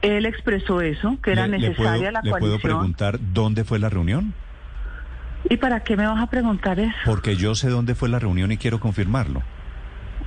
Él 0.02 0.26
expresó 0.26 0.80
eso, 0.80 1.18
que 1.20 1.32
era 1.32 1.48
necesaria 1.48 2.12
la 2.12 2.20
coalición. 2.20 2.34
¿Le 2.34 2.38
puedo 2.38 2.58
preguntar 2.60 3.18
dónde 3.32 3.64
fue 3.64 3.80
la 3.80 3.88
reunión? 3.88 4.32
¿Y 5.50 5.56
para 5.56 5.82
qué 5.82 5.96
me 5.96 6.06
vas 6.06 6.22
a 6.22 6.28
preguntar 6.28 6.78
eso? 6.78 6.94
Porque 7.04 7.34
yo 7.34 7.56
sé 7.56 7.68
dónde 7.68 7.96
fue 7.96 8.08
la 8.08 8.20
reunión 8.20 8.52
y 8.52 8.58
quiero 8.58 8.78
confirmarlo. 8.78 9.42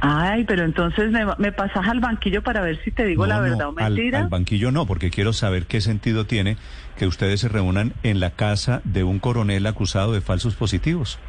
Ay, 0.02 0.46
pero 0.46 0.66
entonces 0.66 1.12
me, 1.12 1.52
pasas 1.52 1.88
al 1.88 2.00
banquillo 2.00 2.42
para 2.42 2.62
ver 2.62 2.84
si 2.84 2.90
te 2.90 3.06
digo 3.06 3.28
la 3.28 3.40
verdad 3.40 3.70
o 3.70 3.72
mentira. 3.72 4.18
Al, 4.18 4.24
al, 4.26 4.30
banquillo 4.30 4.72
no, 4.72 4.88
porque 4.88 5.12
quiero 5.12 5.32
saber 5.32 5.68
qué 5.68 5.80
sentido 5.80 6.26
tiene 6.26 6.58
que 6.98 7.06
ustedes 7.06 7.42
se 7.42 7.50
reúnan 7.50 7.94
en 8.02 8.20
la 8.20 8.32
casa 8.32 8.82
de 8.84 9.04
un 9.04 9.20
coronel 9.20 9.68
acusado 9.68 10.12
de 10.12 10.22
falsos 10.22 10.56
positivos. 10.56 11.20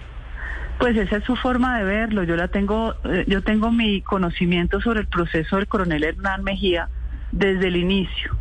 Pues 0.79 0.97
esa 0.97 1.19
es 1.19 1.25
su 1.25 1.37
forma 1.37 1.79
de 1.79 1.85
verlo. 1.85 2.25
Yo 2.25 2.35
la 2.35 2.49
tengo, 2.49 2.95
eh, 3.05 3.25
yo 3.29 3.43
tengo 3.43 3.71
mi 3.71 4.01
conocimiento 4.01 4.81
sobre 4.81 5.01
el 5.01 5.07
proceso 5.07 5.57
del 5.57 5.67
coronel 5.67 6.03
Hernán 6.03 6.43
Mejía 6.43 6.89
desde 7.31 7.69
el 7.69 7.77
inicio 7.77 8.37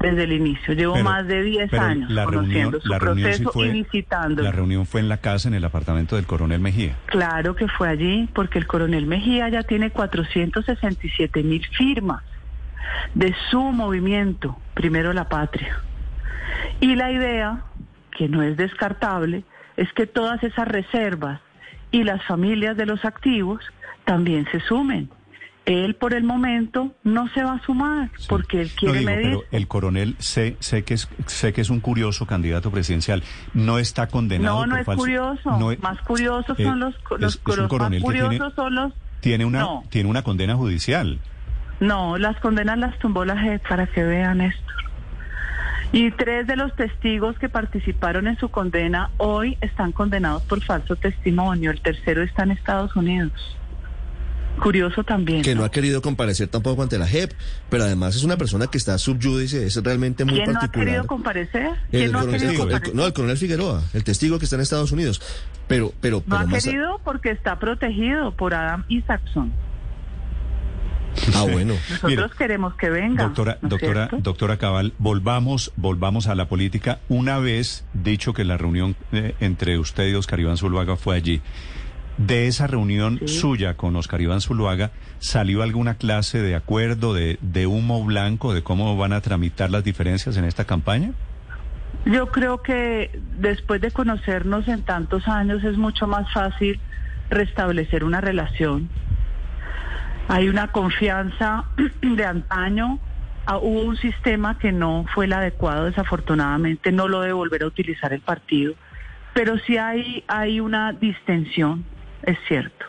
desde 0.00 0.24
el 0.24 0.32
inicio. 0.32 0.74
Llevo 0.74 0.96
más 1.02 1.26
de 1.26 1.42
10 1.42 1.72
años 1.74 2.12
conociendo 2.24 2.80
su 2.80 2.90
proceso 2.90 3.52
y 3.64 3.70
visitando. 3.70 4.42
La 4.42 4.52
reunión 4.52 4.86
fue 4.86 5.00
en 5.00 5.08
la 5.08 5.18
casa, 5.18 5.48
en 5.48 5.54
el 5.54 5.64
apartamento 5.64 6.16
del 6.16 6.26
coronel 6.26 6.60
Mejía. 6.60 6.96
Claro 7.06 7.56
que 7.56 7.68
fue 7.68 7.88
allí, 7.88 8.28
porque 8.34 8.58
el 8.58 8.66
coronel 8.66 9.06
Mejía 9.06 9.48
ya 9.48 9.62
tiene 9.62 9.90
467 9.90 11.42
mil 11.42 11.66
firmas 11.76 12.22
de 13.14 13.34
su 13.50 13.60
movimiento, 13.60 14.58
primero 14.74 15.12
la 15.12 15.28
patria. 15.28 15.80
Y 16.80 16.94
la 16.94 17.10
idea, 17.10 17.64
que 18.16 18.28
no 18.28 18.42
es 18.42 18.56
descartable, 18.56 19.44
es 19.76 19.92
que 19.92 20.06
todas 20.06 20.42
esas 20.42 20.68
reservas 20.68 21.40
y 21.90 22.04
las 22.04 22.22
familias 22.24 22.76
de 22.76 22.86
los 22.86 23.04
activos 23.04 23.60
también 24.04 24.46
se 24.52 24.60
sumen 24.60 25.10
él 25.66 25.96
por 25.96 26.14
el 26.14 26.22
momento 26.22 26.94
no 27.02 27.28
se 27.34 27.42
va 27.42 27.54
a 27.54 27.62
sumar 27.62 28.10
porque 28.28 28.62
él 28.62 28.70
quiere 28.70 29.02
medir. 29.02 29.22
Pero 29.24 29.42
el 29.50 29.68
coronel 29.68 30.14
sé, 30.18 30.56
sé 30.60 30.84
que 30.84 30.94
es 30.94 31.08
sé 31.26 31.52
que 31.52 31.60
es 31.60 31.70
un 31.70 31.80
curioso 31.80 32.24
candidato 32.24 32.70
presidencial. 32.70 33.22
No 33.52 33.78
está 33.78 34.06
condenado. 34.06 34.64
No, 34.64 34.74
no 34.74 34.76
es 34.76 34.86
curioso. 34.86 35.58
más 35.80 36.00
curiosos 36.02 36.56
son 36.56 36.80
los, 36.80 36.94
los, 37.18 37.40
más 37.44 38.00
curiosos 38.00 38.54
son 38.54 38.74
los. 38.76 38.92
Tiene 39.20 39.44
una 39.44 39.82
tiene 39.90 40.08
una 40.08 40.22
condena 40.22 40.54
judicial. 40.54 41.18
No, 41.80 42.16
las 42.16 42.38
condenas 42.40 42.78
las 42.78 42.98
tumbó 43.00 43.24
la 43.24 43.36
JEP 43.36 43.68
para 43.68 43.86
que 43.86 44.02
vean 44.02 44.40
esto. 44.40 44.62
Y 45.92 46.10
tres 46.12 46.46
de 46.46 46.56
los 46.56 46.74
testigos 46.74 47.38
que 47.38 47.48
participaron 47.48 48.26
en 48.28 48.38
su 48.38 48.50
condena 48.50 49.10
hoy 49.18 49.58
están 49.60 49.92
condenados 49.92 50.42
por 50.44 50.62
falso 50.62 50.96
testimonio. 50.96 51.70
El 51.70 51.80
tercero 51.80 52.22
está 52.22 52.44
en 52.44 52.52
Estados 52.52 52.94
Unidos. 52.96 53.56
Curioso 54.62 55.04
también. 55.04 55.42
Que 55.42 55.54
no, 55.54 55.64
ha 55.64 55.70
querido 55.70 56.02
comparecer 56.02 56.48
tampoco 56.48 56.82
ante 56.82 56.98
la 56.98 57.06
JEP, 57.06 57.32
pero 57.68 57.84
además 57.84 58.16
es 58.16 58.24
una 58.24 58.36
persona 58.36 58.66
que 58.66 58.78
está 58.78 58.98
subyúdice, 58.98 59.66
es 59.66 59.82
realmente 59.82 60.24
muy 60.24 60.34
¿Quién 60.34 60.52
particular. 60.52 60.76
no 60.76 60.82
ha 60.82 60.84
querido 60.84 61.06
comparecer? 61.06 61.70
¿Quién 61.90 62.12
no, 62.12 62.18
ha 62.20 62.26
querido 62.26 62.54
comparecer? 62.56 62.94
no, 62.94 63.06
el 63.06 63.12
coronel 63.12 63.36
Figueroa, 63.36 63.82
el 63.92 64.04
testigo 64.04 64.38
que 64.38 64.44
está 64.44 64.56
en 64.56 64.62
Estados 64.62 64.92
Unidos. 64.92 65.20
Pero, 65.68 65.92
pero, 66.00 66.22
no 66.26 66.36
ha 66.36 66.46
querido 66.46 67.00
porque 67.04 67.30
está 67.30 67.58
protegido 67.58 68.32
por 68.32 68.54
Adam 68.54 68.84
Isaacson. 68.88 69.52
Ah, 71.34 71.46
bueno. 71.50 71.74
Nosotros 72.02 72.34
queremos 72.34 72.74
que 72.74 72.90
venga. 72.90 73.24
Doctora, 73.24 73.58
doctora, 73.62 74.08
doctora 74.18 74.56
Cabal, 74.58 74.92
volvamos, 74.98 75.72
volvamos 75.76 76.26
a 76.26 76.34
la 76.34 76.48
política. 76.48 77.00
Una 77.08 77.38
vez 77.38 77.84
dicho 77.94 78.32
que 78.32 78.44
la 78.44 78.56
reunión 78.56 78.96
eh, 79.12 79.34
entre 79.40 79.78
usted 79.78 80.08
y 80.08 80.14
Oscar 80.14 80.40
Iván 80.40 80.56
Zuluaga 80.56 80.96
fue 80.96 81.16
allí, 81.16 81.40
de 82.18 82.46
esa 82.46 82.66
reunión 82.66 83.20
suya 83.26 83.74
con 83.74 83.94
Oscar 83.96 84.20
Iván 84.20 84.40
Zuluaga, 84.40 84.90
¿salió 85.18 85.62
alguna 85.62 85.94
clase 85.94 86.40
de 86.40 86.54
acuerdo, 86.54 87.14
de, 87.14 87.38
de 87.40 87.66
humo 87.66 88.04
blanco, 88.04 88.54
de 88.54 88.62
cómo 88.62 88.96
van 88.96 89.12
a 89.12 89.20
tramitar 89.20 89.70
las 89.70 89.84
diferencias 89.84 90.36
en 90.36 90.44
esta 90.44 90.64
campaña? 90.64 91.12
Yo 92.04 92.28
creo 92.28 92.62
que 92.62 93.20
después 93.38 93.80
de 93.80 93.90
conocernos 93.90 94.68
en 94.68 94.82
tantos 94.82 95.26
años 95.28 95.64
es 95.64 95.76
mucho 95.76 96.06
más 96.06 96.32
fácil 96.32 96.80
restablecer 97.30 98.04
una 98.04 98.20
relación. 98.20 98.88
Hay 100.28 100.48
una 100.48 100.68
confianza 100.72 101.64
de 102.02 102.24
antaño. 102.24 102.98
Ah, 103.44 103.58
hubo 103.58 103.82
un 103.82 103.96
sistema 103.96 104.58
que 104.58 104.72
no 104.72 105.04
fue 105.14 105.26
el 105.26 105.32
adecuado, 105.32 105.84
desafortunadamente, 105.84 106.90
no 106.90 107.06
lo 107.06 107.20
debe 107.20 107.32
volver 107.32 107.62
a 107.62 107.66
utilizar 107.66 108.12
el 108.12 108.20
partido, 108.20 108.74
pero 109.34 109.56
sí 109.58 109.76
hay, 109.76 110.24
hay 110.26 110.58
una 110.58 110.92
distensión 110.92 111.84
es 112.26 112.38
cierto. 112.46 112.84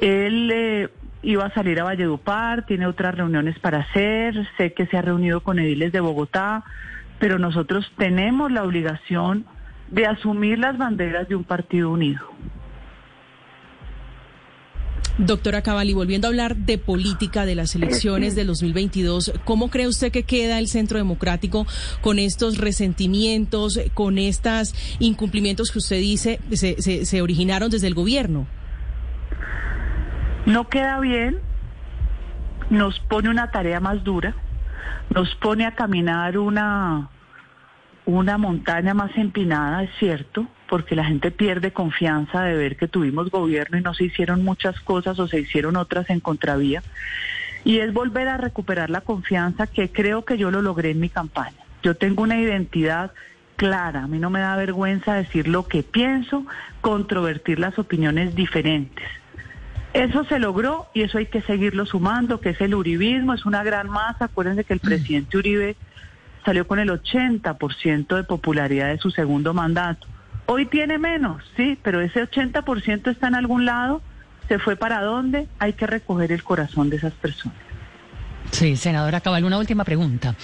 Él 0.00 0.50
eh, 0.52 0.88
iba 1.22 1.46
a 1.46 1.54
salir 1.54 1.80
a 1.80 1.84
Valledupar, 1.84 2.66
tiene 2.66 2.86
otras 2.86 3.14
reuniones 3.14 3.58
para 3.58 3.78
hacer, 3.78 4.46
sé 4.56 4.72
que 4.72 4.86
se 4.86 4.96
ha 4.96 5.02
reunido 5.02 5.40
con 5.40 5.58
ediles 5.58 5.92
de 5.92 6.00
Bogotá, 6.00 6.64
pero 7.18 7.38
nosotros 7.38 7.90
tenemos 7.96 8.52
la 8.52 8.62
obligación 8.62 9.44
de 9.90 10.06
asumir 10.06 10.58
las 10.58 10.76
banderas 10.76 11.28
de 11.28 11.34
un 11.34 11.44
partido 11.44 11.90
unido. 11.90 12.20
Doctora 15.18 15.62
Cavalli, 15.62 15.94
volviendo 15.94 16.28
a 16.28 16.30
hablar 16.30 16.54
de 16.54 16.78
política 16.78 17.44
de 17.44 17.56
las 17.56 17.74
elecciones 17.74 18.36
del 18.36 18.46
2022, 18.46 19.32
¿cómo 19.44 19.68
cree 19.68 19.88
usted 19.88 20.12
que 20.12 20.22
queda 20.22 20.60
el 20.60 20.68
Centro 20.68 20.96
Democrático 20.96 21.66
con 22.02 22.20
estos 22.20 22.58
resentimientos, 22.58 23.80
con 23.94 24.18
estos 24.18 24.74
incumplimientos 25.00 25.72
que 25.72 25.78
usted 25.78 25.96
dice 25.96 26.38
se, 26.52 27.04
se 27.04 27.22
originaron 27.22 27.68
desde 27.68 27.88
el 27.88 27.94
gobierno? 27.94 28.46
No 30.46 30.68
queda 30.68 31.00
bien, 31.00 31.40
nos 32.70 33.00
pone 33.00 33.28
una 33.28 33.50
tarea 33.50 33.80
más 33.80 34.04
dura, 34.04 34.36
nos 35.12 35.34
pone 35.34 35.66
a 35.66 35.74
caminar 35.74 36.38
una, 36.38 37.10
una 38.06 38.38
montaña 38.38 38.94
más 38.94 39.10
empinada, 39.16 39.82
es 39.82 39.90
cierto, 39.98 40.46
porque 40.68 40.94
la 40.94 41.04
gente 41.04 41.30
pierde 41.30 41.72
confianza 41.72 42.42
de 42.42 42.54
ver 42.54 42.76
que 42.76 42.88
tuvimos 42.88 43.30
gobierno 43.30 43.78
y 43.78 43.82
no 43.82 43.94
se 43.94 44.04
hicieron 44.04 44.44
muchas 44.44 44.78
cosas 44.80 45.18
o 45.18 45.26
se 45.26 45.40
hicieron 45.40 45.76
otras 45.76 46.10
en 46.10 46.20
contravía. 46.20 46.82
Y 47.64 47.78
es 47.78 47.92
volver 47.92 48.28
a 48.28 48.36
recuperar 48.36 48.90
la 48.90 49.00
confianza 49.00 49.66
que 49.66 49.90
creo 49.90 50.24
que 50.24 50.38
yo 50.38 50.50
lo 50.50 50.62
logré 50.62 50.90
en 50.90 51.00
mi 51.00 51.08
campaña. 51.08 51.56
Yo 51.82 51.96
tengo 51.96 52.22
una 52.22 52.38
identidad 52.38 53.12
clara, 53.56 54.04
a 54.04 54.06
mí 54.06 54.18
no 54.18 54.30
me 54.30 54.40
da 54.40 54.54
vergüenza 54.56 55.14
decir 55.14 55.48
lo 55.48 55.66
que 55.66 55.82
pienso, 55.82 56.46
controvertir 56.80 57.58
las 57.58 57.78
opiniones 57.78 58.34
diferentes. 58.34 59.04
Eso 59.94 60.24
se 60.24 60.38
logró 60.38 60.86
y 60.92 61.02
eso 61.02 61.18
hay 61.18 61.26
que 61.26 61.40
seguirlo 61.42 61.86
sumando, 61.86 62.40
que 62.40 62.50
es 62.50 62.60
el 62.60 62.74
uribismo, 62.74 63.34
es 63.34 63.46
una 63.46 63.64
gran 63.64 63.88
masa. 63.88 64.26
Acuérdense 64.26 64.64
que 64.64 64.74
el 64.74 64.80
presidente 64.80 65.38
Uribe 65.38 65.76
salió 66.44 66.66
con 66.66 66.78
el 66.78 66.90
80% 66.90 68.16
de 68.16 68.24
popularidad 68.24 68.88
de 68.88 68.98
su 68.98 69.10
segundo 69.10 69.54
mandato. 69.54 70.06
Hoy 70.50 70.64
tiene 70.64 70.96
menos, 70.96 71.42
sí, 71.56 71.78
pero 71.82 72.00
ese 72.00 72.22
80% 72.22 73.10
está 73.10 73.28
en 73.28 73.34
algún 73.34 73.66
lado, 73.66 74.00
se 74.48 74.58
fue 74.58 74.76
para 74.76 75.02
dónde, 75.02 75.46
hay 75.58 75.74
que 75.74 75.86
recoger 75.86 76.32
el 76.32 76.42
corazón 76.42 76.88
de 76.88 76.96
esas 76.96 77.12
personas. 77.12 77.58
Sí, 78.50 78.74
senadora 78.76 79.20
Cabal, 79.20 79.44
una 79.44 79.58
última 79.58 79.84
pregunta. 79.84 80.34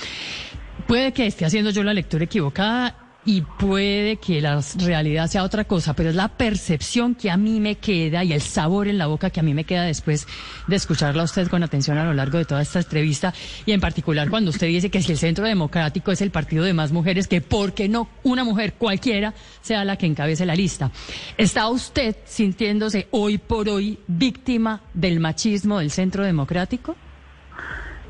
Puede 0.87 1.13
que 1.13 1.27
esté 1.27 1.47
haciendo 1.47 1.71
yo 1.71 1.83
la 1.83 1.95
lectura 1.95 2.25
equivocada 2.25 3.04
y 3.27 3.41
puede 3.41 4.17
que 4.17 4.41
la 4.41 4.61
realidad 4.79 5.29
sea 5.29 5.45
otra 5.45 5.65
cosa, 5.65 5.95
pero 5.95 6.11
es 6.11 6.15
la 6.15 6.29
percepción 6.29 7.15
que 7.15 7.31
a 7.31 7.37
mí 7.37 7.61
me 7.61 7.77
queda 7.77 8.23
y 8.23 8.33
el 8.33 8.41
sabor 8.41 8.89
en 8.89 8.99
la 8.99 9.07
boca 9.07 9.31
que 9.31 9.41
a 9.41 9.43
mí 9.43 9.55
me 9.55 9.65
queda 9.65 9.85
después 9.85 10.27
de 10.67 10.77
escucharla 10.77 11.23
a 11.23 11.25
usted 11.25 11.49
con 11.49 11.63
atención 11.63 11.97
a 11.97 12.05
lo 12.05 12.13
largo 12.13 12.39
de 12.39 12.45
toda 12.45 12.61
esta 12.61 12.81
entrevista 12.81 13.33
y 13.65 13.73
en 13.73 13.81
particular 13.81 14.29
cuando 14.29 14.51
usted 14.51 14.67
dice 14.67 14.91
que 14.91 15.01
si 15.01 15.13
el 15.13 15.19
Centro 15.19 15.47
Democrático 15.47 16.13
es 16.13 16.21
el 16.21 16.31
partido 16.31 16.65
de 16.65 16.75
más 16.75 16.93
mujeres, 16.93 17.27
que 17.27 17.41
por 17.41 17.73
qué 17.73 17.89
no 17.89 18.09
una 18.23 18.45
mujer 18.45 18.75
cualquiera 18.75 19.33
sea 19.63 19.85
la 19.85 19.97
que 19.97 20.07
encabece 20.07 20.45
la 20.45 20.55
lista. 20.55 20.91
¿Está 21.39 21.69
usted 21.69 22.17
sintiéndose 22.25 23.09
hoy 23.11 23.39
por 23.39 23.69
hoy 23.69 23.99
víctima 24.07 24.81
del 24.93 25.21
machismo 25.21 25.79
del 25.79 25.91
Centro 25.91 26.25
Democrático? 26.25 26.97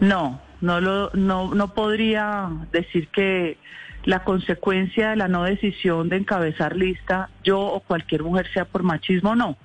No, 0.01 0.41
no, 0.61 0.81
lo, 0.81 1.11
no, 1.15 1.55
no 1.55 1.73
podría 1.73 2.49
decir 2.73 3.09
que 3.09 3.59
la 4.05 4.25
consecuencia 4.25 5.11
de 5.11 5.17
la 5.17 5.29
no 5.29 5.45
decisión 5.45 6.09
de 6.09 6.17
encabezar 6.17 6.77
lista, 6.77 7.31
yo 7.43 7.61
o 7.61 7.81
cualquier 7.81 8.23
mujer 8.23 8.47
sea 8.53 8.65
por 8.65 8.83
machismo, 8.83 9.35
no. 9.35 9.57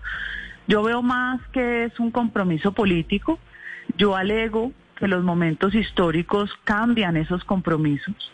Yo 0.68 0.84
veo 0.84 1.02
más 1.02 1.42
que 1.52 1.86
es 1.86 2.00
un 2.00 2.12
compromiso 2.12 2.72
político. 2.72 3.40
Yo 3.98 4.16
alego 4.16 4.72
que 4.96 5.08
los 5.08 5.24
momentos 5.24 5.74
históricos 5.74 6.52
cambian 6.64 7.18
esos 7.18 7.44
compromisos. 7.44 8.32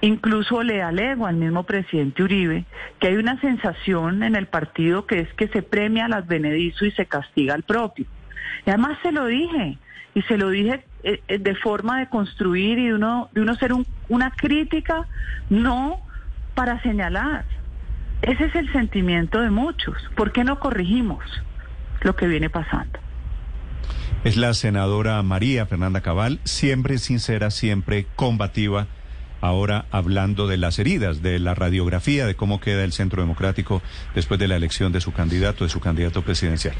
Incluso 0.00 0.62
le 0.62 0.82
alego 0.82 1.26
al 1.26 1.36
mismo 1.36 1.64
presidente 1.64 2.22
Uribe 2.22 2.64
que 3.00 3.08
hay 3.08 3.16
una 3.16 3.40
sensación 3.40 4.22
en 4.22 4.36
el 4.36 4.46
partido 4.46 5.06
que 5.06 5.18
es 5.18 5.34
que 5.34 5.48
se 5.48 5.62
premia 5.62 6.04
al 6.04 6.12
advenedizo 6.12 6.84
y 6.84 6.92
se 6.92 7.06
castiga 7.06 7.54
al 7.54 7.64
propio. 7.64 8.06
Y 8.64 8.70
además 8.70 8.98
se 9.02 9.10
lo 9.10 9.26
dije, 9.26 9.78
y 10.14 10.22
se 10.22 10.36
lo 10.36 10.50
dije 10.50 10.84
de 11.02 11.54
forma 11.56 12.00
de 12.00 12.08
construir 12.08 12.78
y 12.78 12.86
de 12.88 12.94
uno, 12.94 13.30
de 13.32 13.40
uno 13.40 13.54
ser 13.54 13.72
una 14.08 14.30
crítica, 14.32 15.06
no 15.48 16.00
para 16.54 16.82
señalar. 16.82 17.44
Ese 18.22 18.46
es 18.46 18.54
el 18.56 18.72
sentimiento 18.72 19.40
de 19.40 19.50
muchos. 19.50 19.96
¿Por 20.16 20.32
qué 20.32 20.44
no 20.44 20.58
corregimos 20.58 21.22
lo 22.00 22.16
que 22.16 22.26
viene 22.26 22.50
pasando? 22.50 22.98
Es 24.24 24.36
la 24.36 24.52
senadora 24.54 25.22
María 25.22 25.66
Fernanda 25.66 26.00
Cabal, 26.00 26.40
siempre 26.42 26.98
sincera, 26.98 27.52
siempre 27.52 28.06
combativa, 28.16 28.88
ahora 29.40 29.86
hablando 29.92 30.48
de 30.48 30.56
las 30.56 30.80
heridas, 30.80 31.22
de 31.22 31.38
la 31.38 31.54
radiografía, 31.54 32.26
de 32.26 32.34
cómo 32.34 32.60
queda 32.60 32.82
el 32.82 32.92
Centro 32.92 33.22
Democrático 33.22 33.80
después 34.16 34.40
de 34.40 34.48
la 34.48 34.56
elección 34.56 34.90
de 34.90 35.00
su 35.00 35.12
candidato, 35.12 35.62
de 35.62 35.70
su 35.70 35.78
candidato 35.78 36.22
presidencial. 36.22 36.74